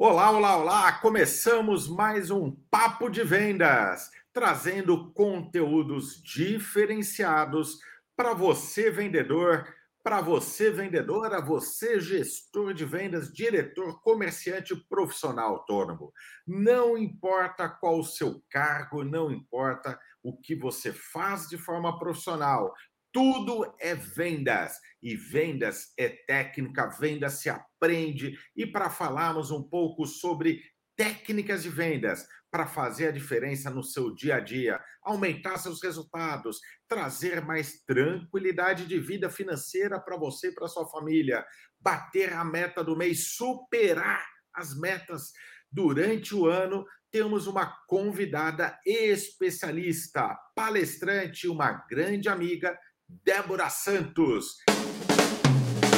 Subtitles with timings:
[0.00, 0.92] Olá, olá, olá!
[1.00, 7.80] Começamos mais um Papo de Vendas, trazendo conteúdos diferenciados
[8.16, 9.66] para você, vendedor,
[10.00, 16.12] para você, vendedora, você, gestor de vendas, diretor, comerciante, profissional autônomo.
[16.46, 22.72] Não importa qual o seu cargo, não importa o que você faz de forma profissional,
[23.12, 28.36] tudo é vendas e vendas é técnica, vendas se aprende.
[28.56, 30.60] E para falarmos um pouco sobre
[30.96, 36.58] técnicas de vendas, para fazer a diferença no seu dia a dia, aumentar seus resultados,
[36.88, 41.44] trazer mais tranquilidade de vida financeira para você e para sua família,
[41.78, 45.30] bater a meta do mês, superar as metas
[45.70, 52.76] durante o ano, temos uma convidada especialista, palestrante, uma grande amiga
[53.08, 54.56] Débora Santos.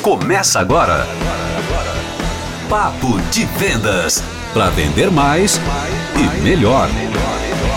[0.03, 1.05] Começa agora.
[2.71, 4.23] Papo de Vendas.
[4.55, 5.59] Para vender mais
[6.17, 6.89] e melhor.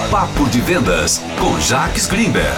[0.10, 2.58] Papo de Vendas com Jacques Greenberg.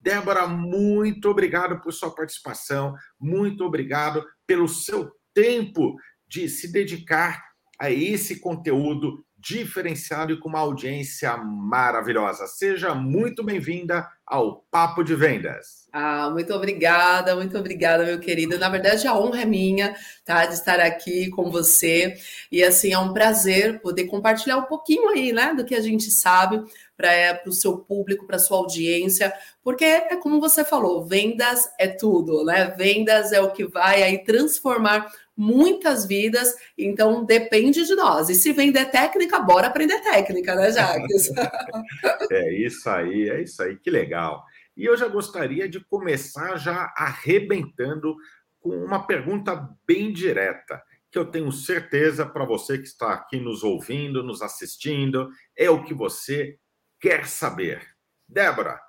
[0.00, 2.94] Débora, muito obrigado por sua participação.
[3.18, 5.96] Muito obrigado pelo seu tempo
[6.28, 7.42] de se dedicar
[7.80, 12.46] a esse conteúdo diferenciado e com uma audiência maravilhosa.
[12.46, 15.86] Seja muito bem-vinda ao Papo de Vendas.
[15.92, 18.58] Ah, muito obrigada, muito obrigada, meu querido.
[18.58, 22.16] Na verdade, a honra é minha, tá, de estar aqui com você.
[22.50, 26.10] E assim, é um prazer poder compartilhar um pouquinho aí, né, do que a gente
[26.10, 26.64] sabe
[26.96, 31.88] para é, o seu público, para sua audiência, porque é como você falou, vendas é
[31.88, 32.74] tudo, né?
[32.76, 38.28] Vendas é o que vai aí transformar muitas vidas, então depende de nós.
[38.28, 41.30] E se vender técnica, bora aprender técnica, né, Jacques?
[42.30, 44.44] é isso aí, é isso aí, que legal.
[44.76, 48.16] E eu já gostaria de começar já arrebentando
[48.60, 53.62] com uma pergunta bem direta, que eu tenho certeza para você que está aqui nos
[53.62, 56.58] ouvindo, nos assistindo, é o que você
[57.04, 57.86] quer saber.
[58.26, 58.80] Débora,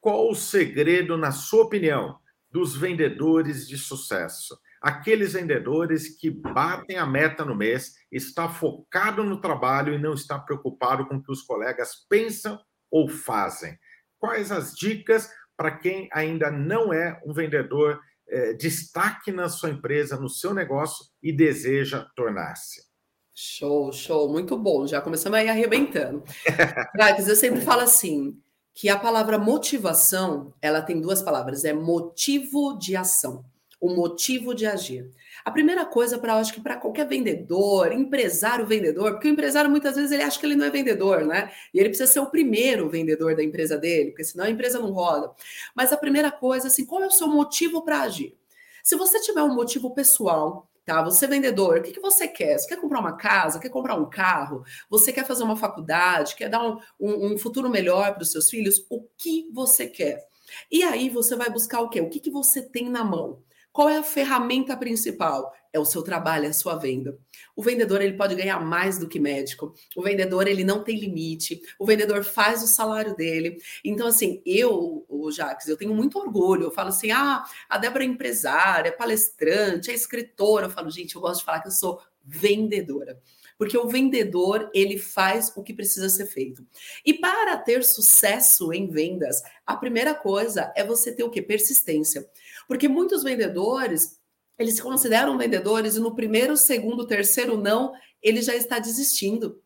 [0.00, 4.56] qual o segredo, na sua opinião, dos vendedores de sucesso?
[4.80, 10.36] aqueles vendedores que batem a meta no mês, está focado no trabalho e não está
[10.36, 12.58] preocupado com o que os colegas pensam
[12.90, 13.78] ou fazem.
[14.18, 20.18] Quais as dicas para quem ainda não é um vendedor é, destaque na sua empresa,
[20.18, 22.91] no seu negócio e deseja tornar-se?
[23.34, 24.86] Show, show, muito bom.
[24.86, 26.22] Já começamos aí arrebentando.
[27.26, 28.38] Eu sempre falo assim,
[28.74, 33.44] que a palavra motivação, ela tem duas palavras, é motivo de ação
[33.82, 35.10] o motivo de agir.
[35.44, 39.96] A primeira coisa para acho que para qualquer vendedor, empresário vendedor, porque o empresário muitas
[39.96, 41.50] vezes ele acha que ele não é vendedor, né?
[41.74, 44.92] E ele precisa ser o primeiro vendedor da empresa dele, porque senão a empresa não
[44.92, 45.32] roda.
[45.74, 48.36] Mas a primeira coisa, assim, qual é o seu motivo para agir?
[48.84, 51.02] Se você tiver um motivo pessoal, tá?
[51.02, 52.58] Você é vendedor, o que, que você quer?
[52.58, 53.58] Você quer comprar uma casa?
[53.58, 54.64] Quer comprar um carro?
[54.90, 56.34] Você quer fazer uma faculdade?
[56.34, 58.84] Quer dar um, um, um futuro melhor para os seus filhos?
[58.90, 60.26] O que você quer?
[60.70, 62.00] E aí você vai buscar o quê?
[62.00, 63.42] O que, que você tem na mão?
[63.72, 65.52] Qual é a ferramenta principal?
[65.72, 67.18] É o seu trabalho, é a sua venda.
[67.56, 69.74] O vendedor ele pode ganhar mais do que médico.
[69.96, 71.62] O vendedor ele não tem limite.
[71.78, 73.56] O vendedor faz o salário dele.
[73.84, 76.64] Então assim, eu, o Jacques, eu tenho muito orgulho.
[76.64, 80.66] Eu falo assim: "Ah, a Débora é empresária, é palestrante, é escritora".
[80.66, 83.18] Eu falo: "Gente, eu gosto de falar que eu sou vendedora"
[83.62, 86.66] porque o vendedor ele faz o que precisa ser feito.
[87.06, 91.40] E para ter sucesso em vendas, a primeira coisa é você ter o que?
[91.40, 92.28] Persistência.
[92.66, 94.20] Porque muitos vendedores,
[94.62, 97.92] eles se consideram vendedores e no primeiro, segundo, terceiro não,
[98.22, 99.60] ele já está desistindo.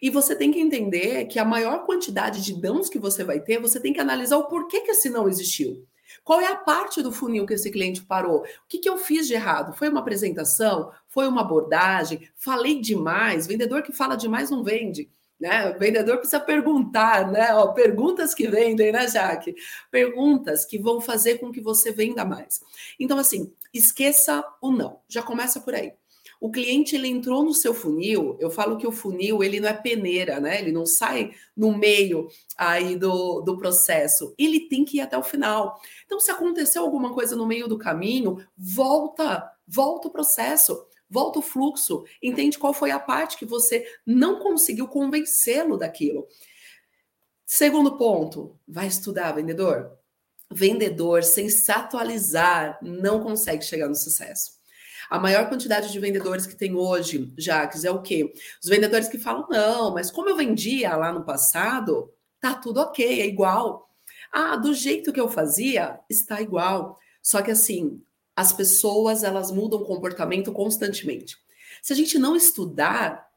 [0.00, 3.60] E você tem que entender que a maior quantidade de nãos que você vai ter,
[3.60, 5.86] você tem que analisar o porquê que esse não existiu.
[6.24, 8.40] Qual é a parte do funil que esse cliente parou?
[8.40, 9.76] O que, que eu fiz de errado?
[9.76, 10.90] Foi uma apresentação?
[11.08, 12.28] Foi uma abordagem?
[12.34, 13.46] Falei demais?
[13.46, 15.10] Vendedor que fala demais não vende.
[15.40, 15.70] Né?
[15.70, 17.54] O vendedor precisa perguntar, né?
[17.54, 19.54] Ó, perguntas que vendem, né, Jaque?
[19.90, 22.60] Perguntas que vão fazer com que você venda mais.
[22.98, 25.00] Então, assim, esqueça o não.
[25.08, 25.94] Já começa por aí.
[26.40, 29.74] O cliente ele entrou no seu funil, eu falo que o funil ele não é
[29.74, 30.58] peneira, né?
[30.58, 34.34] Ele não sai no meio aí do, do processo.
[34.38, 35.78] Ele tem que ir até o final.
[36.06, 40.86] Então, se aconteceu alguma coisa no meio do caminho, volta, volta o processo.
[41.10, 46.28] Volta o fluxo, entende qual foi a parte que você não conseguiu convencê-lo daquilo.
[47.44, 49.98] Segundo ponto, vai estudar, vendedor.
[50.52, 54.60] Vendedor sem se atualizar não consegue chegar no sucesso.
[55.10, 58.32] A maior quantidade de vendedores que tem hoje, Jacques, é o quê?
[58.62, 63.20] Os vendedores que falam, não, mas como eu vendia lá no passado, tá tudo ok,
[63.20, 63.90] é igual.
[64.32, 66.96] Ah, do jeito que eu fazia, está igual.
[67.20, 68.00] Só que assim,
[68.40, 71.36] As pessoas, elas mudam comportamento constantemente.
[71.82, 73.28] Se a gente não estudar,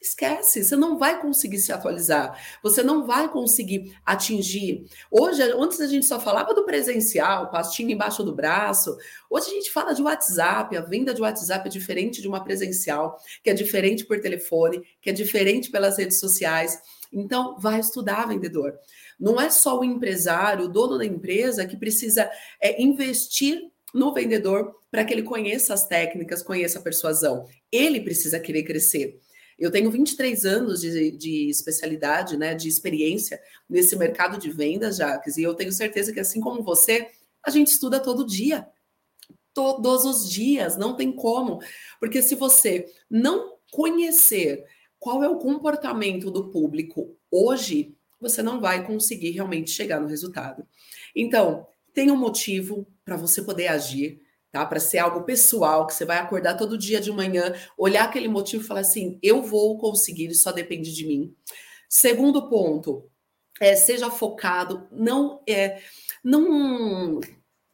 [0.00, 4.84] Esquece, você não vai conseguir se atualizar, você não vai conseguir atingir.
[5.10, 8.96] Hoje, antes a gente só falava do presencial, pastinho embaixo do braço.
[9.28, 13.16] Hoje a gente fala de WhatsApp, a venda de WhatsApp é diferente de uma presencial,
[13.42, 16.80] que é diferente por telefone, que é diferente pelas redes sociais.
[17.12, 18.78] Então, vai estudar, vendedor.
[19.18, 24.74] Não é só o empresário, o dono da empresa, que precisa é, investir no vendedor
[24.90, 27.46] para que ele conheça as técnicas, conheça a persuasão.
[27.70, 29.20] Ele precisa querer crescer.
[29.58, 35.36] Eu tenho 23 anos de, de especialidade, né, de experiência nesse mercado de vendas, Jacques,
[35.36, 37.10] e eu tenho certeza que, assim como você,
[37.44, 38.68] a gente estuda todo dia.
[39.52, 41.58] Todos os dias, não tem como.
[41.98, 44.64] Porque se você não conhecer
[44.98, 50.66] qual é o comportamento do público hoje, você não vai conseguir realmente chegar no resultado.
[51.14, 54.20] Então, tem um motivo para você poder agir
[54.50, 54.64] tá?
[54.64, 58.62] Para ser algo pessoal, que você vai acordar todo dia de manhã, olhar aquele motivo
[58.62, 61.34] e falar assim: eu vou conseguir, isso só depende de mim.
[61.88, 63.08] Segundo ponto,
[63.60, 65.80] é, seja focado, não é,
[66.22, 67.20] não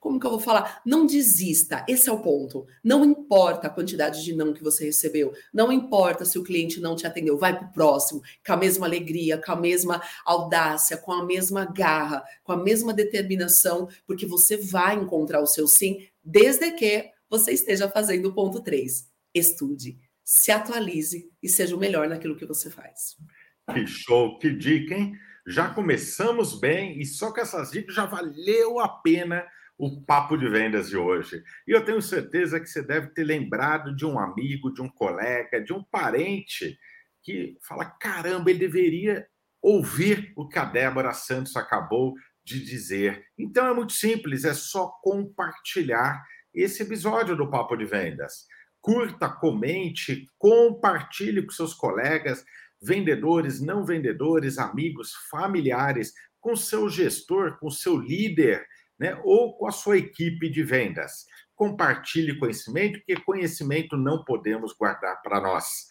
[0.05, 0.83] como que eu vou falar?
[0.85, 1.83] Não desista.
[1.89, 2.67] Esse é o ponto.
[2.85, 5.33] Não importa a quantidade de não que você recebeu.
[5.51, 7.39] Não importa se o cliente não te atendeu.
[7.39, 11.65] Vai para o próximo, com a mesma alegria, com a mesma audácia, com a mesma
[11.65, 17.53] garra, com a mesma determinação, porque você vai encontrar o seu sim desde que você
[17.53, 19.09] esteja fazendo o ponto 3.
[19.33, 23.17] Estude, se atualize e seja o melhor naquilo que você faz.
[23.73, 25.15] Que show, que dica, hein?
[25.47, 29.43] Já começamos bem e só com essas dicas já valeu a pena
[29.79, 31.43] o papo de vendas de hoje.
[31.67, 35.61] E eu tenho certeza que você deve ter lembrado de um amigo, de um colega,
[35.61, 36.79] de um parente
[37.23, 39.26] que fala: caramba, ele deveria
[39.61, 43.25] ouvir o que a Débora Santos acabou de dizer.
[43.38, 46.23] Então é muito simples, é só compartilhar
[46.53, 48.47] esse episódio do Papo de Vendas.
[48.81, 52.44] Curta, comente, compartilhe com seus colegas,
[52.82, 58.67] vendedores, não vendedores, amigos, familiares, com seu gestor, com seu líder,
[58.99, 61.26] né, ou com a sua equipe de vendas.
[61.55, 65.87] Compartilhe conhecimento, porque conhecimento não podemos guardar para nós.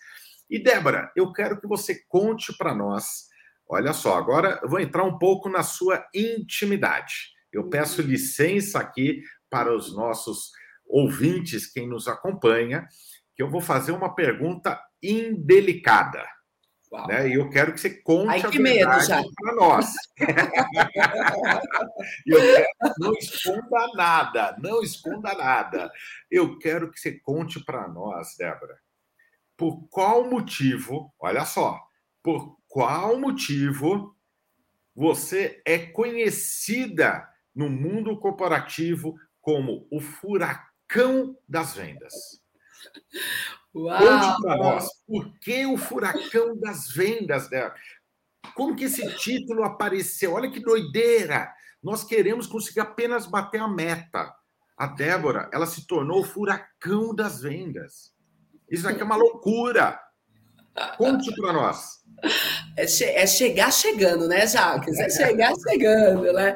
[0.49, 3.27] E Débora, eu quero que você conte para nós
[3.67, 7.31] Olha só, agora eu vou entrar um pouco na sua intimidade.
[7.51, 8.07] Eu peço uhum.
[8.07, 10.51] licença aqui para os nossos
[10.85, 12.87] ouvintes, quem nos acompanha,
[13.35, 16.23] que eu vou fazer uma pergunta indelicada.
[17.07, 17.29] Né?
[17.29, 19.93] E eu quero que você conte Ai, a verdade para nós.
[22.25, 22.67] eu quero,
[22.99, 25.91] não esconda nada, não esconda nada.
[26.29, 28.77] Eu quero que você conte para nós, Débora,
[29.57, 31.81] por qual motivo, olha só,
[32.21, 34.15] por qual motivo
[34.95, 42.13] você é conhecida no mundo corporativo como o furacão das vendas.
[43.75, 43.97] Uau!
[43.97, 47.75] Conte para nós, por que o furacão das vendas, Débora?
[48.55, 50.33] Como que esse título apareceu?
[50.33, 51.51] Olha que doideira!
[51.81, 54.33] Nós queremos conseguir apenas bater a meta.
[54.77, 58.13] A Débora, ela se tornou o furacão das vendas.
[58.69, 59.99] Isso aqui é uma loucura.
[60.97, 62.01] Conte para nós.
[62.75, 64.97] É, che é, chegar chegando, né, Jacques?
[64.97, 66.55] É chegar chegando, né?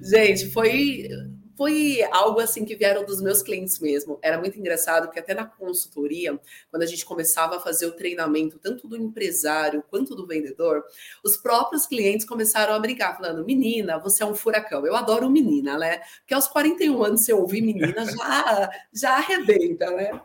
[0.00, 1.08] Gente, foi
[1.56, 4.18] foi algo assim que vieram dos meus clientes mesmo.
[4.22, 6.38] Era muito engraçado que até na consultoria,
[6.70, 10.84] quando a gente começava a fazer o treinamento tanto do empresário quanto do vendedor,
[11.24, 14.86] os próprios clientes começaram a brincar, falando: "Menina, você é um furacão".
[14.86, 16.00] Eu adoro menina, né?
[16.20, 20.20] Porque aos 41 anos você ouvir menina já já arrebenta, né?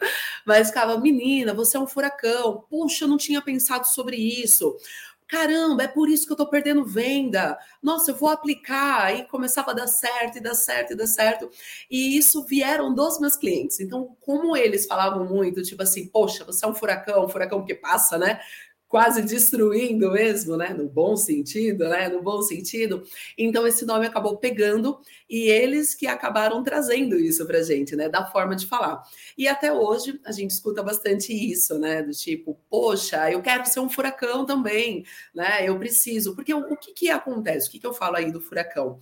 [0.45, 2.65] Mas ficava: "Menina, você é um furacão".
[2.69, 4.77] Puxa, eu não tinha pensado sobre isso
[5.31, 7.57] caramba, é por isso que eu estou perdendo venda.
[7.81, 9.05] Nossa, eu vou aplicar.
[9.05, 11.49] Aí começava a dar certo, e dar certo, e dar certo.
[11.89, 13.79] E isso vieram dos meus clientes.
[13.79, 17.73] Então, como eles falavam muito, tipo assim, poxa, você é um furacão, um furacão que
[17.73, 18.41] passa, né?
[18.91, 20.73] Quase destruindo mesmo, né?
[20.73, 22.09] No bom sentido, né?
[22.09, 23.03] No bom sentido.
[23.37, 28.09] Então esse nome acabou pegando e eles que acabaram trazendo isso para gente, né?
[28.09, 29.01] Da forma de falar.
[29.37, 32.03] E até hoje a gente escuta bastante isso, né?
[32.03, 35.65] Do tipo, poxa, eu quero ser um furacão também, né?
[35.65, 36.35] Eu preciso.
[36.35, 37.69] Porque o, o que que acontece?
[37.69, 38.99] O que que eu falo aí do furacão?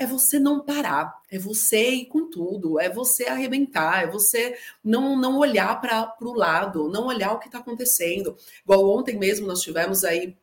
[0.00, 5.14] É você não parar, é você ir com tudo, é você arrebentar, é você não,
[5.14, 8.34] não olhar para o lado, não olhar o que está acontecendo.
[8.64, 10.34] Igual ontem mesmo nós tivemos aí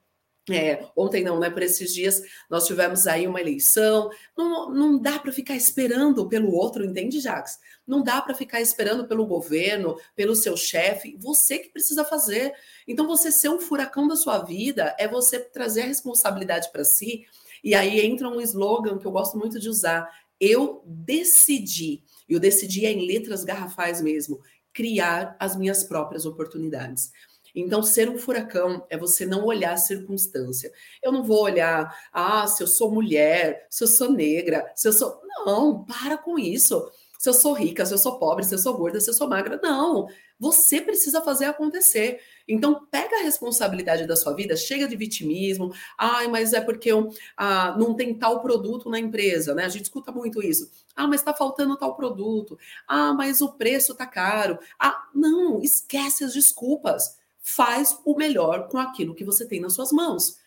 [0.50, 1.50] é, ontem não, né?
[1.50, 4.12] Por esses dias nós tivemos aí uma eleição.
[4.38, 7.60] Não, não dá para ficar esperando pelo outro, entende, Jacques?
[7.86, 11.18] Não dá para ficar esperando pelo governo, pelo seu chefe.
[11.20, 12.54] Você que precisa fazer.
[12.88, 17.26] Então, você ser um furacão da sua vida é você trazer a responsabilidade para si
[17.68, 20.10] e aí entra um slogan que eu gosto muito de usar:
[20.40, 22.02] eu decidi.
[22.30, 24.40] E eu decidi é em letras garrafais mesmo,
[24.74, 27.12] criar as minhas próprias oportunidades.
[27.54, 30.72] Então, ser um furacão é você não olhar a circunstância.
[31.04, 34.94] Eu não vou olhar, ah, se eu sou mulher, se eu sou negra, se eu
[34.94, 35.20] sou.
[35.46, 36.90] Não, para com isso.
[37.18, 39.28] Se eu sou rica, se eu sou pobre, se eu sou gorda, se eu sou
[39.28, 39.60] magra.
[39.62, 40.08] Não.
[40.40, 42.22] Você precisa fazer acontecer.
[42.48, 45.74] Então, pega a responsabilidade da sua vida, chega de vitimismo.
[45.98, 49.66] Ai, mas é porque eu, ah, não tem tal produto na empresa, né?
[49.66, 50.70] A gente escuta muito isso.
[50.96, 52.58] Ah, mas está faltando tal produto.
[52.88, 54.60] Ah, mas o preço está caro.
[54.80, 57.18] Ah, não, esquece as desculpas.
[57.42, 60.38] Faz o melhor com aquilo que você tem nas suas mãos.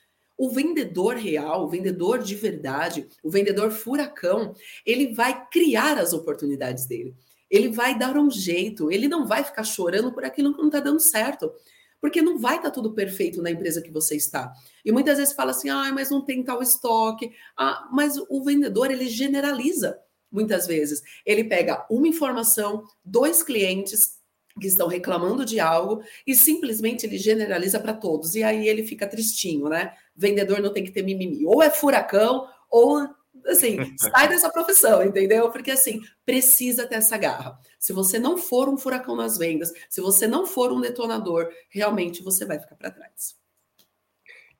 [0.41, 4.55] O vendedor real, o vendedor de verdade, o vendedor furacão,
[4.87, 7.15] ele vai criar as oportunidades dele
[7.51, 10.79] ele vai dar um jeito, ele não vai ficar chorando por aquilo que não está
[10.79, 11.53] dando certo.
[12.01, 14.51] Porque não vai estar tá tudo perfeito na empresa que você está.
[14.83, 17.31] E muitas vezes fala assim, ah, mas não tem tal estoque.
[17.59, 19.99] Ah, mas o vendedor, ele generaliza
[20.33, 21.03] muitas vezes.
[21.27, 24.20] Ele pega uma informação, dois clientes
[24.59, 28.35] que estão reclamando de algo e simplesmente ele generaliza para todos.
[28.35, 29.95] E aí ele fica tristinho, né?
[30.17, 31.45] Vendedor não tem que ter mimimi.
[31.47, 33.09] Ou é furacão, ou
[33.47, 35.51] assim, sai dessa profissão, entendeu?
[35.51, 37.59] Porque assim, precisa ter essa garra.
[37.79, 42.23] Se você não for um furacão nas vendas, se você não for um detonador, realmente
[42.23, 43.39] você vai ficar para trás.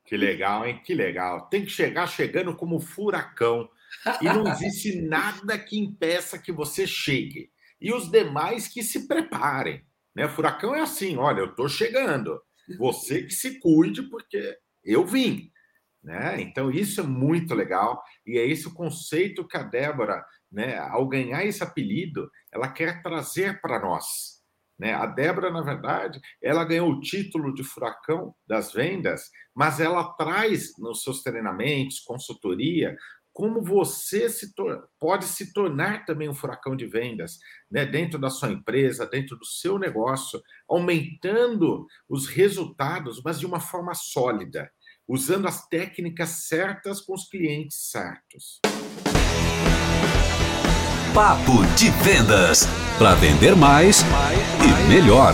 [0.05, 0.81] Que legal, hein?
[0.83, 1.47] Que legal.
[1.47, 3.69] Tem que chegar chegando como furacão.
[4.21, 7.49] E não existe nada que impeça que você chegue.
[7.81, 9.83] E os demais que se preparem.
[10.15, 10.27] Né?
[10.27, 12.41] Furacão é assim: olha, eu estou chegando.
[12.77, 15.51] Você que se cuide, porque eu vim.
[16.03, 16.41] Né?
[16.41, 21.07] Então, isso é muito legal, e é esse o conceito que a Débora, né, ao
[21.07, 24.41] ganhar esse apelido, ela quer trazer para nós.
[24.79, 24.93] Né?
[24.93, 30.75] A Débora, na verdade, ela ganhou o título de furacão das vendas, mas ela traz
[30.79, 32.97] nos seus treinamentos, consultoria,
[33.33, 34.53] como você se
[34.99, 37.85] pode se tornar também um furacão de vendas né?
[37.85, 43.93] dentro da sua empresa, dentro do seu negócio, aumentando os resultados, mas de uma forma
[43.93, 44.69] sólida
[45.07, 48.59] usando as técnicas certas com os clientes certos.
[51.13, 52.65] Papo de Vendas
[52.97, 54.03] para vender mais
[54.63, 55.33] e melhor.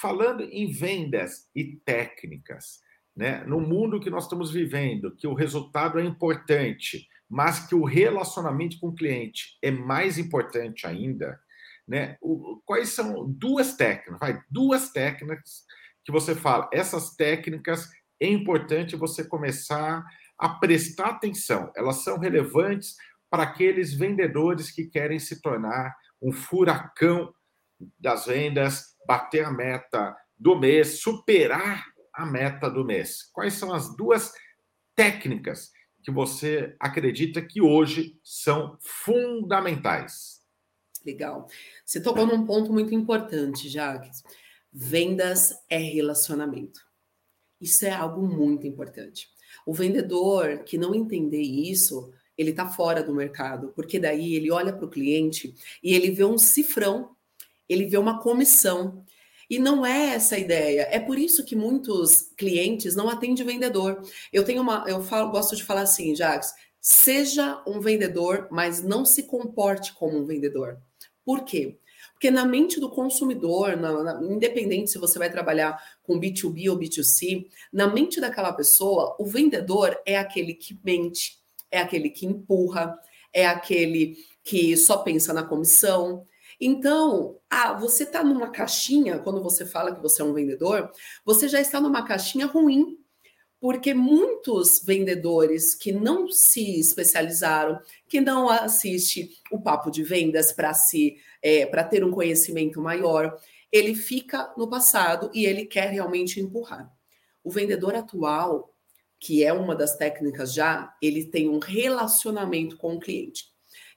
[0.00, 2.80] Falando em vendas e técnicas,
[3.16, 3.44] né?
[3.44, 8.78] no mundo que nós estamos vivendo, que o resultado é importante, mas que o relacionamento
[8.78, 11.38] com o cliente é mais importante ainda,
[11.86, 12.16] né?
[12.20, 14.18] O, quais são duas técnicas?
[14.18, 15.64] Vai, duas técnicas
[16.04, 17.88] que você fala, essas técnicas
[18.20, 20.04] é importante você começar
[20.38, 22.96] a prestar atenção, elas são relevantes
[23.30, 27.32] para aqueles vendedores que querem se tornar um furacão
[27.98, 33.22] das vendas, bater a meta do mês, superar a meta do mês.
[33.32, 34.32] Quais são as duas
[34.94, 35.70] técnicas
[36.02, 40.42] que você acredita que hoje são fundamentais?
[41.04, 41.48] Legal.
[41.84, 44.22] Você tocou num ponto muito importante, Jacques.
[44.72, 46.80] Vendas é relacionamento.
[47.60, 49.28] Isso é algo muito importante.
[49.66, 54.72] O vendedor que não entender isso, ele está fora do mercado, porque daí ele olha
[54.72, 57.14] para o cliente e ele vê um cifrão,
[57.68, 59.04] ele vê uma comissão.
[59.48, 60.88] E não é essa a ideia.
[60.90, 64.02] É por isso que muitos clientes não atendem vendedor.
[64.32, 69.04] Eu tenho uma, eu falo, gosto de falar assim, Jacques, seja um vendedor, mas não
[69.04, 70.78] se comporte como um vendedor.
[71.24, 71.78] Por quê?
[72.12, 76.78] Porque na mente do consumidor, na, na, independente se você vai trabalhar com B2B ou
[76.78, 81.38] B2C, na mente daquela pessoa, o vendedor é aquele que mente,
[81.70, 82.98] é aquele que empurra,
[83.32, 86.26] é aquele que só pensa na comissão.
[86.60, 90.90] Então, ah, você está numa caixinha, quando você fala que você é um vendedor,
[91.24, 92.98] você já está numa caixinha ruim,
[93.60, 100.74] porque muitos vendedores que não se especializaram, que não assiste o papo de vendas para
[100.74, 103.38] se é, para ter um conhecimento maior,
[103.72, 106.92] ele fica no passado e ele quer realmente empurrar.
[107.42, 108.74] O vendedor atual,
[109.18, 113.53] que é uma das técnicas já, ele tem um relacionamento com o cliente.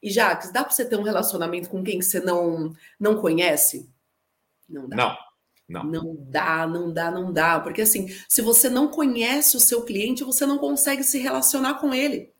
[0.07, 3.89] E Jacques, dá para você ter um relacionamento com quem que você não não conhece?
[4.67, 4.95] Não dá.
[4.95, 5.17] Não.
[5.67, 5.83] Não.
[5.83, 7.59] não dá, não dá, não dá.
[7.59, 11.93] Porque assim, se você não conhece o seu cliente, você não consegue se relacionar com
[11.93, 12.31] ele.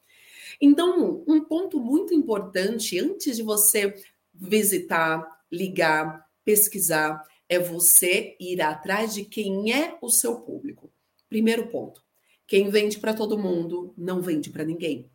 [0.62, 4.02] Então, um ponto muito importante antes de você
[4.34, 10.90] visitar, ligar, pesquisar, é você ir atrás de quem é o seu público.
[11.28, 12.02] Primeiro ponto.
[12.48, 15.12] Quem vende para todo mundo não vende para ninguém.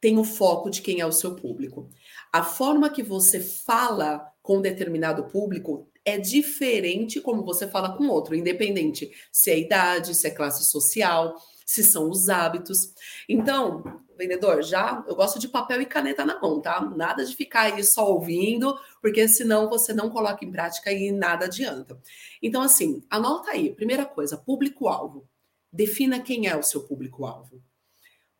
[0.00, 1.88] Tem o foco de quem é o seu público.
[2.32, 8.34] A forma que você fala com determinado público é diferente como você fala com outro,
[8.34, 11.34] independente se é idade, se é classe social,
[11.66, 12.94] se são os hábitos.
[13.28, 13.82] Então,
[14.16, 16.80] vendedor, já eu gosto de papel e caneta na mão, tá?
[16.80, 21.46] Nada de ficar aí só ouvindo, porque senão você não coloca em prática e nada
[21.46, 22.00] adianta.
[22.40, 23.74] Então, assim, anota aí.
[23.74, 25.28] Primeira coisa, público-alvo.
[25.72, 27.60] Defina quem é o seu público-alvo.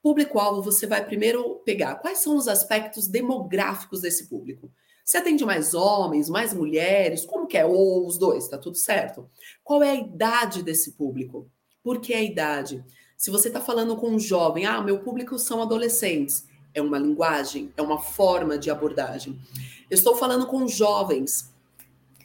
[0.06, 4.70] Público-alvo, você vai primeiro pegar quais são os aspectos demográficos desse público.
[5.04, 7.24] Você atende mais homens, mais mulheres?
[7.24, 7.66] Como que é?
[7.66, 9.28] Ou os dois, tá tudo certo?
[9.64, 11.50] Qual é a idade desse público?
[11.82, 12.84] Por que a idade?
[13.16, 17.72] Se você está falando com um jovem, ah, meu público são adolescentes, é uma linguagem,
[17.76, 19.36] é uma forma de abordagem.
[19.90, 21.52] Eu estou falando com jovens,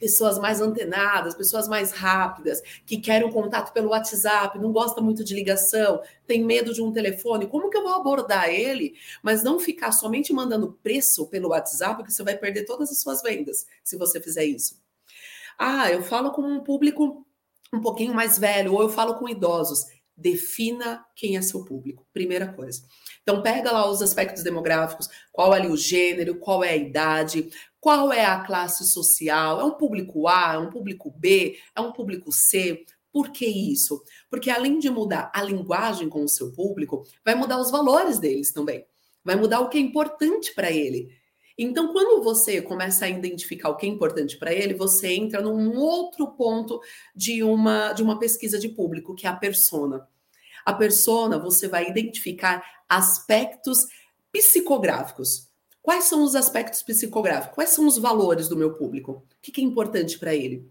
[0.02, 5.22] pessoas mais antenadas, pessoas mais rápidas, que querem um contato pelo WhatsApp, não gosta muito
[5.22, 7.46] de ligação, tem medo de um telefone.
[7.46, 12.10] Como que eu vou abordar ele, mas não ficar somente mandando preço pelo WhatsApp, porque
[12.10, 14.76] você vai perder todas as suas vendas se você fizer isso.
[15.56, 17.24] Ah, eu falo com um público
[17.72, 22.52] um pouquinho mais velho, ou eu falo com idosos defina quem é seu público, primeira
[22.52, 22.82] coisa.
[23.22, 27.50] Então pega lá os aspectos demográficos, qual é ali o gênero, qual é a idade,
[27.82, 31.90] qual é a classe social, é um público A, é um público B, é um
[31.90, 32.86] público C.
[33.12, 34.00] Por que isso?
[34.30, 38.52] Porque além de mudar a linguagem com o seu público, vai mudar os valores deles
[38.52, 38.86] também.
[39.24, 41.08] Vai mudar o que é importante para ele.
[41.58, 45.76] Então, quando você começa a identificar o que é importante para ele, você entra num
[45.76, 46.80] outro ponto
[47.16, 50.06] de uma, de uma pesquisa de público, que é a persona.
[50.64, 53.88] A persona, você vai identificar aspectos
[54.30, 55.50] psicográficos.
[55.82, 57.54] Quais são os aspectos psicográficos?
[57.54, 59.26] Quais são os valores do meu público?
[59.36, 60.70] O que é importante para ele?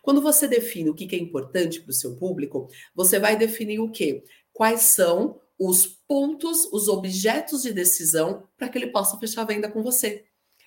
[0.00, 3.90] Quando você define o que é importante para o seu público, você vai definir o
[3.90, 4.22] quê?
[4.52, 9.70] Quais são os pontos, os objetos de decisão para que ele possa fechar a venda
[9.70, 10.24] com você.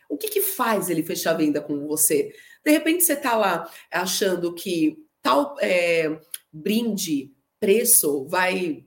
[0.08, 2.34] O que, que faz ele fechar a venda com você?
[2.64, 6.18] De repente você está lá achando que tal é,
[6.52, 8.86] brinde, preço vai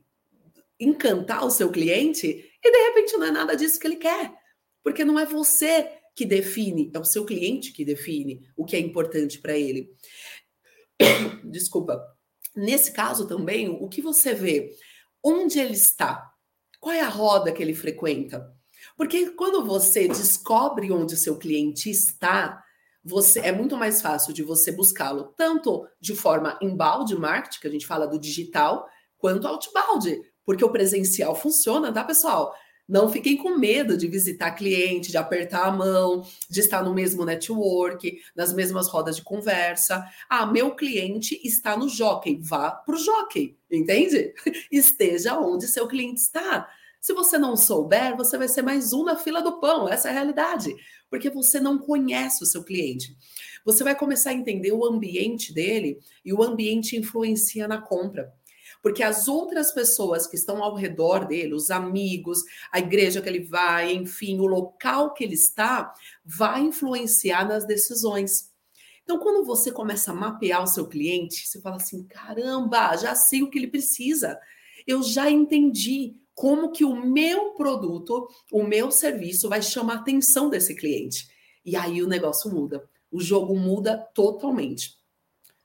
[0.81, 2.27] encantar o seu cliente
[2.65, 4.33] e de repente não é nada disso que ele quer,
[4.89, 8.79] porque não é você que define, é o seu cliente que define o que é
[8.79, 9.95] importante para ele.
[11.45, 12.03] Desculpa.
[12.57, 14.75] Nesse caso também, o que você vê?
[15.23, 16.33] Onde ele está?
[16.81, 18.51] Qual é a roda que ele frequenta?
[18.97, 22.65] Porque quando você descobre onde seu cliente está,
[23.05, 27.71] você é muito mais fácil de você buscá-lo tanto de forma inbound marketing, que a
[27.71, 32.55] gente fala do digital, quanto outbound, porque o presencial funciona, tá, pessoal?
[32.89, 37.23] Não fiquem com medo de visitar cliente, de apertar a mão, de estar no mesmo
[37.23, 40.09] network, nas mesmas rodas de conversa.
[40.27, 44.33] Ah, meu cliente está no jockey, vá para o jockey, entende?
[44.73, 46.67] Esteja onde seu cliente está.
[46.99, 50.11] Se você não souber, você vai ser mais um na fila do pão, essa é
[50.11, 50.75] a realidade,
[51.11, 53.15] porque você não conhece o seu cliente.
[53.67, 58.33] Você vai começar a entender o ambiente dele e o ambiente influencia na compra
[58.83, 63.45] porque as outras pessoas que estão ao redor dele, os amigos, a igreja que ele
[63.45, 65.93] vai, enfim, o local que ele está,
[66.25, 68.53] vai influenciar nas decisões.
[69.03, 73.43] Então, quando você começa a mapear o seu cliente, você fala assim: caramba, já sei
[73.43, 74.39] o que ele precisa.
[74.87, 80.49] Eu já entendi como que o meu produto, o meu serviço vai chamar a atenção
[80.49, 81.29] desse cliente.
[81.65, 82.89] E aí o negócio muda.
[83.11, 84.97] O jogo muda totalmente.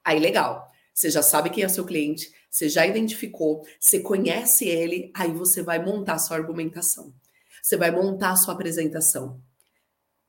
[0.04, 0.72] Aí, legal.
[0.94, 5.64] Você já sabe quem é seu cliente, você já identificou, você conhece ele, aí você
[5.64, 7.12] vai montar sua argumentação.
[7.60, 9.42] Você vai montar sua apresentação.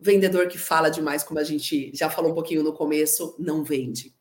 [0.01, 4.17] Vendedor que fala demais, como a gente já falou um pouquinho no começo, não vende.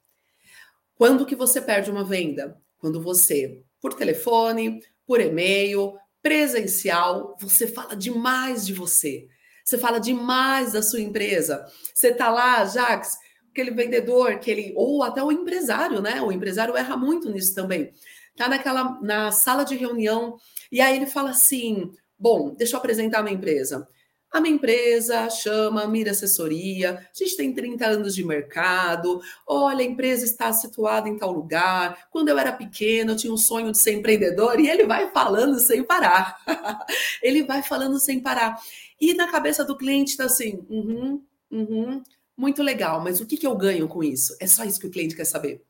[0.96, 2.62] Quando que você perde uma venda?
[2.78, 9.30] Quando você, por telefone, por e-mail, presencial, você fala demais de você.
[9.64, 11.66] Você fala demais da sua empresa.
[11.94, 13.18] Você tá lá, Jax,
[13.54, 16.22] aquele vendedor que ele ou até o empresário, né?
[16.22, 17.94] O empresário erra muito nisso também.
[18.36, 20.38] Tá naquela na sala de reunião
[20.72, 23.88] e aí ele fala assim: "Bom, deixa eu apresentar a minha empresa.
[24.32, 29.22] A minha empresa chama Mira Assessoria, a gente tem 30 anos de mercado.
[29.46, 32.08] Olha, a empresa está situada em tal lugar.
[32.10, 35.60] Quando eu era pequeno, eu tinha um sonho de ser empreendedor e ele vai falando
[35.60, 36.40] sem parar.
[37.22, 38.60] ele vai falando sem parar.
[39.00, 42.02] E na cabeça do cliente está assim: uhum, uhum,
[42.38, 44.36] muito legal, mas o que, que eu ganho com isso?
[44.40, 45.64] É só isso que o cliente quer saber.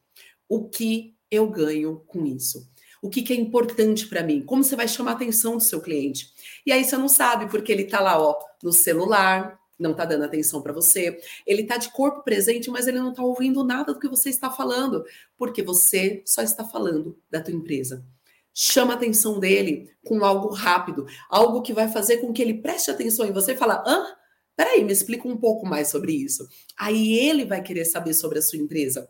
[0.48, 2.70] O que eu ganho com isso?
[3.02, 4.42] O que, que é importante para mim?
[4.42, 6.32] Como você vai chamar a atenção do seu cliente?
[6.66, 10.24] E aí você não sabe, porque ele está lá, ó, no celular, não está dando
[10.24, 11.20] atenção para você.
[11.46, 14.50] Ele está de corpo presente, mas ele não está ouvindo nada do que você está
[14.50, 15.04] falando,
[15.38, 18.06] porque você só está falando da tua empresa.
[18.54, 22.90] Chama a atenção dele com algo rápido, algo que vai fazer com que ele preste
[22.90, 24.16] atenção em você e fala: hã?
[24.56, 26.48] Peraí, me explica um pouco mais sobre isso.
[26.78, 29.10] Aí ele vai querer saber sobre a sua empresa.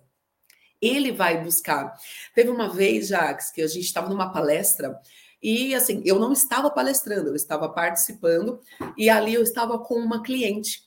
[0.81, 1.93] Ele vai buscar.
[2.33, 4.99] Teve uma vez, Jax, que a gente estava numa palestra
[5.41, 8.61] E assim, eu não estava palestrando, eu estava participando,
[8.97, 10.83] e ali eu estava com uma cliente.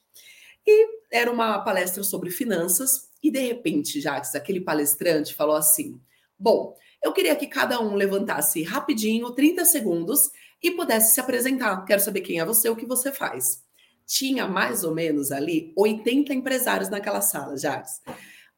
[0.67, 6.01] E era uma palestra sobre finanças, e de repente, Jacques, aquele palestrante falou assim:
[6.39, 10.31] Bom, eu queria que cada um levantasse rapidinho, 30 segundos,
[10.63, 11.85] e pudesse se apresentar.
[11.85, 13.66] Quero saber quem é você, o que você faz.
[14.07, 18.01] Tinha mais ou menos ali 80 empresários naquela sala, Jacques.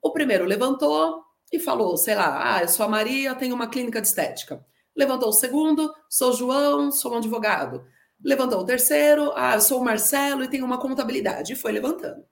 [0.03, 4.01] O primeiro levantou e falou, sei lá, ah, eu sou a Maria, tenho uma clínica
[4.01, 4.65] de estética.
[4.95, 7.85] Levantou o segundo, sou João, sou um advogado.
[8.23, 11.53] Levantou o terceiro, ah, eu sou o Marcelo e tenho uma contabilidade.
[11.53, 12.23] E foi levantando.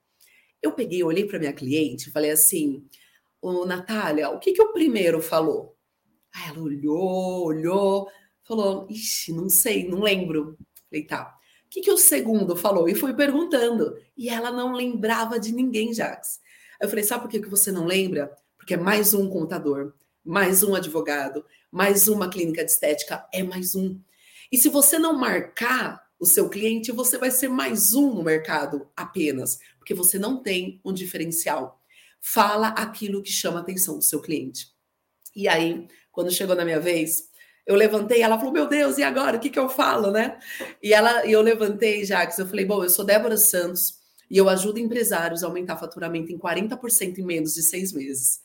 [0.60, 2.84] Eu peguei, olhei para minha cliente e falei assim,
[3.40, 5.76] ô Natália, o que, que o primeiro falou?
[6.34, 8.08] Aí ela olhou, olhou,
[8.42, 10.58] falou, ixi, não sei, não lembro.
[10.90, 11.34] Falei, tá.
[11.66, 12.88] O que, que o segundo falou?
[12.88, 13.98] E foi perguntando.
[14.16, 16.40] E ela não lembrava de ninguém, Jax.
[16.80, 18.34] Eu falei, sabe por que, que você não lembra?
[18.56, 19.92] Porque é mais um contador,
[20.24, 24.00] mais um advogado, mais uma clínica de estética, é mais um.
[24.50, 28.88] E se você não marcar o seu cliente, você vai ser mais um no mercado
[28.96, 31.82] apenas, porque você não tem um diferencial.
[32.20, 34.68] Fala aquilo que chama a atenção do seu cliente.
[35.34, 37.28] E aí, quando chegou na minha vez,
[37.66, 39.36] eu levantei, ela falou: Meu Deus, e agora?
[39.36, 40.38] O que, que eu falo, né?
[40.82, 43.98] E ela, eu levantei, Jax, eu falei: Bom, eu sou Débora Santos
[44.30, 48.40] e eu ajudo empresários a aumentar faturamento em 40% em menos de seis meses.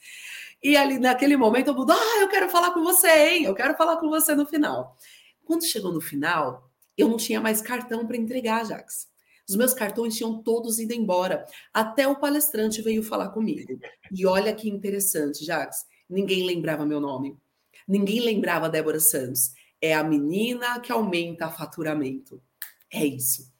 [0.64, 3.46] E ali, naquele momento, eu mudo: Ah, eu quero falar com você, hein?
[3.46, 4.98] Eu quero falar com você no final.
[5.46, 9.08] Quando chegou no final, eu não tinha mais cartão para entregar, Jax.
[9.48, 11.46] Os meus cartões tinham todos ido embora.
[11.74, 13.80] Até o palestrante veio falar comigo.
[14.12, 15.86] E olha que interessante, Jax.
[16.10, 17.38] Ninguém lembrava meu nome.
[17.88, 19.52] Ninguém lembrava Débora Santos.
[19.82, 22.42] É a menina que aumenta faturamento.
[22.92, 23.52] É isso.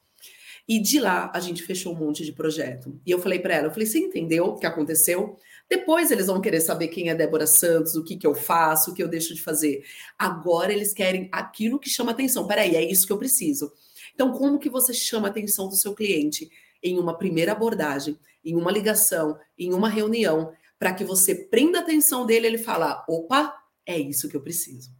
[0.68, 3.00] E de lá a gente fechou um monte de projeto.
[3.04, 5.36] E eu falei para ela, eu falei, você entendeu o que aconteceu?
[5.68, 8.94] Depois eles vão querer saber quem é Débora Santos, o que, que eu faço, o
[8.94, 9.84] que eu deixo de fazer.
[10.18, 12.46] Agora eles querem aquilo que chama atenção.
[12.46, 13.72] Peraí, é isso que eu preciso.
[14.14, 16.50] Então, como que você chama a atenção do seu cliente
[16.82, 21.82] em uma primeira abordagem, em uma ligação, em uma reunião, para que você prenda a
[21.82, 23.54] atenção dele e ele fala: opa,
[23.86, 24.90] é isso que eu preciso.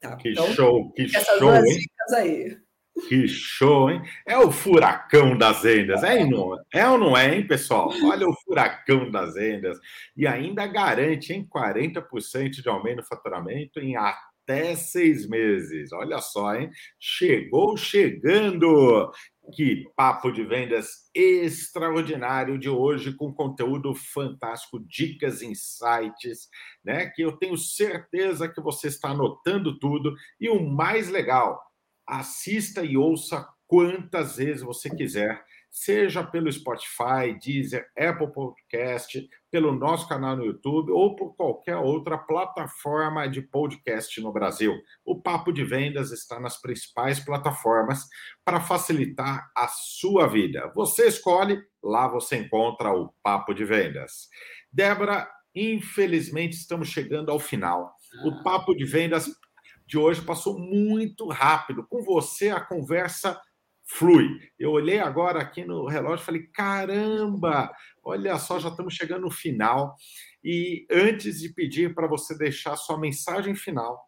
[0.00, 0.16] Tá?
[0.16, 1.78] Que então, show, que show, hein?
[2.16, 2.56] aí.
[3.08, 4.02] Que show, hein?
[4.26, 7.90] É o furacão das vendas, é, não, é ou não é, hein, pessoal?
[8.04, 9.78] Olha o furacão das vendas.
[10.16, 15.92] E ainda garante, hein, 40% de aumento no faturamento em até seis meses.
[15.92, 16.70] Olha só, hein?
[16.98, 19.10] Chegou chegando!
[19.50, 26.48] Que papo de vendas extraordinário de hoje, com conteúdo fantástico, dicas, insights,
[26.84, 27.06] né?
[27.10, 30.14] Que eu tenho certeza que você está anotando tudo.
[30.40, 31.60] E o mais legal,
[32.06, 40.06] assista e ouça quantas vezes você quiser seja pelo Spotify, Deezer, Apple Podcast, pelo nosso
[40.06, 44.78] canal no YouTube ou por qualquer outra plataforma de podcast no Brasil.
[45.02, 48.06] O Papo de Vendas está nas principais plataformas
[48.44, 50.70] para facilitar a sua vida.
[50.74, 54.28] Você escolhe, lá você encontra o Papo de Vendas.
[54.70, 57.94] Débora, infelizmente estamos chegando ao final.
[58.26, 59.26] O Papo de Vendas
[59.86, 61.86] de hoje passou muito rápido.
[61.86, 63.40] Com você, a conversa
[63.84, 64.40] flui.
[64.58, 69.30] Eu olhei agora aqui no relógio e falei: caramba, olha só, já estamos chegando no
[69.30, 69.94] final.
[70.42, 74.00] E antes de pedir para você deixar sua mensagem final,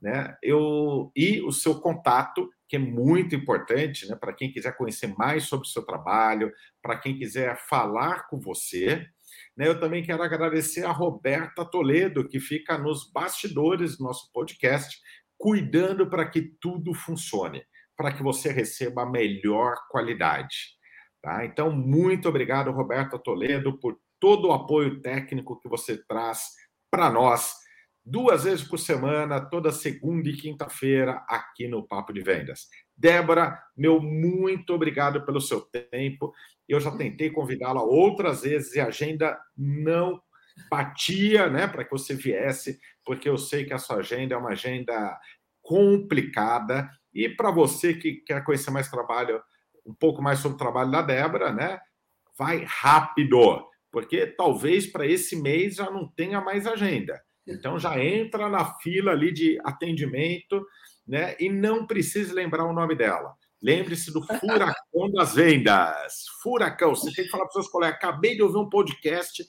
[0.00, 5.08] né, eu e o seu contato, que é muito importante, né, para quem quiser conhecer
[5.18, 9.04] mais sobre o seu trabalho, para quem quiser falar com você.
[9.56, 14.96] Né, eu também quero agradecer a Roberta Toledo, que fica nos bastidores do nosso podcast,
[15.36, 17.62] cuidando para que tudo funcione
[18.00, 20.56] para que você receba a melhor qualidade.
[21.22, 21.44] Tá?
[21.44, 26.46] Então, muito obrigado, Roberto Toledo, por todo o apoio técnico que você traz
[26.90, 27.52] para nós,
[28.02, 32.68] duas vezes por semana, toda segunda e quinta-feira, aqui no Papo de Vendas.
[32.96, 36.32] Débora, meu muito obrigado pelo seu tempo.
[36.66, 40.18] Eu já tentei convidá-la outras vezes e a agenda não
[40.70, 44.52] batia, né, para que você viesse, porque eu sei que a sua agenda é uma
[44.52, 45.20] agenda
[45.60, 49.42] complicada e para você que quer conhecer mais trabalho,
[49.86, 51.80] um pouco mais sobre o trabalho da Débora, né?
[52.38, 57.20] Vai rápido, porque talvez para esse mês já não tenha mais agenda.
[57.46, 60.64] Então já entra na fila ali de atendimento,
[61.06, 61.36] né?
[61.40, 63.34] E não precise lembrar o nome dela.
[63.62, 66.24] Lembre-se do furacão das vendas.
[66.42, 67.96] Furacão, você tem que falar para seus colegas.
[67.96, 69.44] Acabei de ouvir um podcast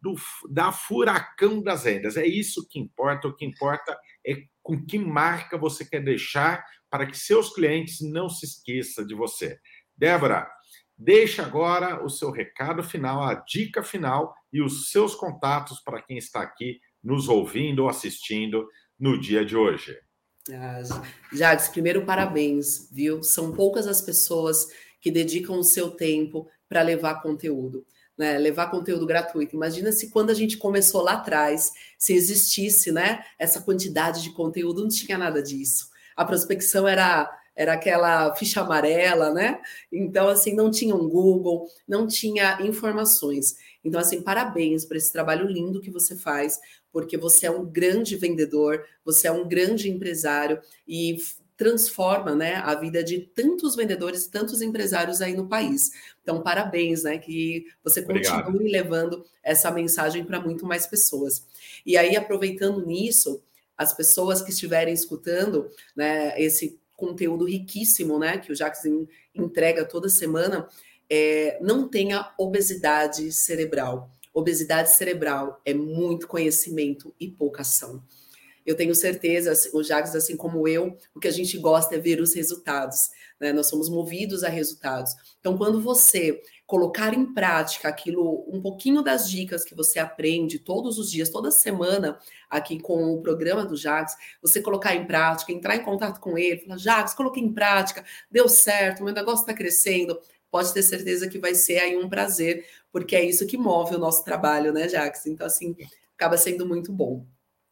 [0.00, 0.14] do,
[0.50, 2.16] da furacão das vendas.
[2.16, 3.28] É isso que importa.
[3.28, 3.96] O que importa
[4.26, 9.16] é com que marca você quer deixar para que seus clientes não se esqueçam de
[9.16, 9.58] você.
[9.96, 10.48] Débora,
[10.96, 16.16] deixa agora o seu recado final, a dica final e os seus contatos para quem
[16.16, 18.64] está aqui nos ouvindo ou assistindo
[18.96, 19.98] no dia de hoje.
[20.52, 20.82] Ah,
[21.32, 23.24] Jags, primeiro parabéns, viu?
[23.24, 24.68] São poucas as pessoas
[25.00, 27.84] que dedicam o seu tempo para levar conteúdo.
[28.16, 29.56] Né, levar conteúdo gratuito.
[29.56, 34.82] Imagina se quando a gente começou lá atrás, se existisse, né, essa quantidade de conteúdo,
[34.82, 35.92] não tinha nada disso.
[36.16, 39.60] A prospecção era era aquela ficha amarela, né?
[39.92, 43.56] Então assim, não tinha um Google, não tinha informações.
[43.84, 46.58] Então assim, parabéns por esse trabalho lindo que você faz,
[46.90, 51.16] porque você é um grande vendedor, você é um grande empresário e
[51.56, 55.90] transforma né, a vida de tantos vendedores, tantos empresários aí no país.
[56.22, 57.18] Então, parabéns, né?
[57.18, 58.72] Que você continue Obrigado.
[58.72, 61.46] levando essa mensagem para muito mais pessoas.
[61.86, 63.40] E aí, aproveitando nisso,
[63.76, 70.08] as pessoas que estiverem escutando né, esse conteúdo riquíssimo né, que o Jackson entrega toda
[70.08, 70.68] semana,
[71.10, 74.10] é, não tenha obesidade cerebral.
[74.32, 78.02] Obesidade cerebral é muito conhecimento e pouca ação.
[78.64, 81.98] Eu tenho certeza, assim, o Jags, assim como eu, o que a gente gosta é
[81.98, 83.10] ver os resultados.
[83.38, 83.52] Né?
[83.52, 85.12] Nós somos movidos a resultados.
[85.38, 90.98] Então, quando você colocar em prática aquilo, um pouquinho das dicas que você aprende todos
[90.98, 95.76] os dias, toda semana, aqui com o programa do Jax, você colocar em prática, entrar
[95.76, 100.18] em contato com ele, falar, Jax, coloquei em prática, deu certo, meu negócio está crescendo,
[100.50, 103.98] pode ter certeza que vai ser aí um prazer, porque é isso que move o
[103.98, 105.26] nosso trabalho, né, Jax?
[105.26, 105.76] Então, assim,
[106.16, 107.26] acaba sendo muito bom.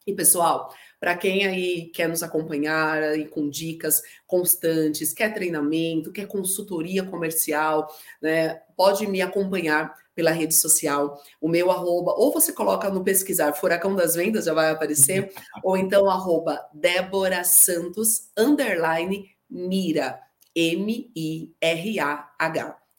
[0.06, 6.28] E pessoal, para quem aí quer nos acompanhar aí com dicas constantes, quer treinamento, quer
[6.28, 12.88] consultoria comercial, né, pode me acompanhar pela rede social, o meu arroba, ou você coloca
[12.88, 15.32] no pesquisar Furacão das Vendas, já vai aparecer,
[15.64, 20.20] ou então arroba Débora Santos, underline, Mira,
[20.54, 21.62] M-I-R-A-H.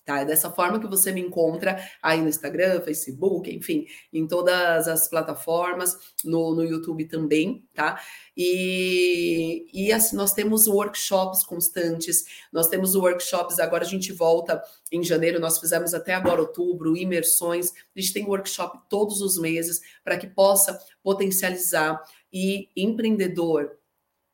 [0.05, 0.19] Tá?
[0.19, 5.07] É dessa forma que você me encontra aí no Instagram, Facebook, enfim, em todas as
[5.07, 8.01] plataformas, no, no YouTube também, tá?
[8.35, 14.61] E, e assim, nós temos workshops constantes, nós temos workshops, agora a gente volta
[14.91, 19.79] em janeiro, nós fizemos até agora outubro, imersões, a gente tem workshop todos os meses
[20.03, 23.77] para que possa potencializar e empreendedor,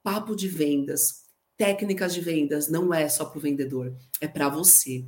[0.02, 1.26] papo de vendas,
[1.58, 5.06] técnicas de vendas, não é só para o vendedor, é para você.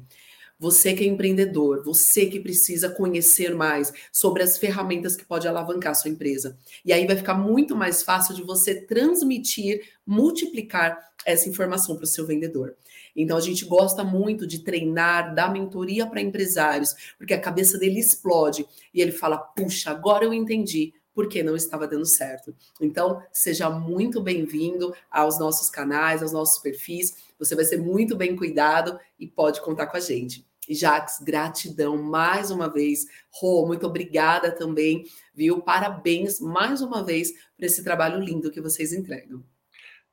[0.61, 5.95] Você que é empreendedor, você que precisa conhecer mais sobre as ferramentas que pode alavancar
[5.95, 6.55] sua empresa.
[6.85, 12.07] E aí vai ficar muito mais fácil de você transmitir, multiplicar essa informação para o
[12.07, 12.75] seu vendedor.
[13.15, 17.99] Então a gente gosta muito de treinar, dar mentoria para empresários, porque a cabeça dele
[17.99, 22.55] explode e ele fala: "Puxa, agora eu entendi porque não estava dando certo.
[22.79, 27.17] Então, seja muito bem-vindo aos nossos canais, aos nossos perfis.
[27.37, 30.49] Você vai ser muito bem cuidado e pode contar com a gente.
[30.73, 33.05] Jax, gratidão mais uma vez.
[33.31, 35.61] Rô, muito obrigada também, viu?
[35.61, 39.43] Parabéns mais uma vez por esse trabalho lindo que vocês entregam.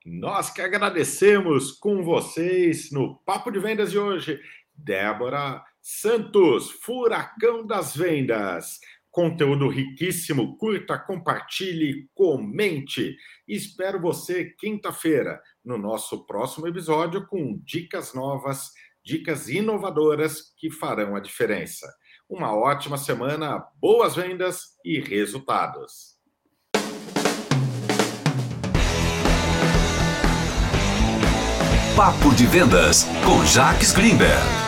[0.04, 4.40] Nós que agradecemos com vocês no Papo de Vendas de hoje,
[4.74, 8.78] Débora Santos, Furacão das Vendas.
[9.10, 13.16] Conteúdo riquíssimo, curta, compartilhe, comente.
[13.46, 18.70] Espero você quinta-feira no nosso próximo episódio com dicas novas
[19.04, 21.87] dicas inovadoras que farão a diferença.
[22.28, 26.18] Uma ótima semana, boas vendas e resultados.
[31.96, 34.67] Papo de Vendas com Jacques Greenberg.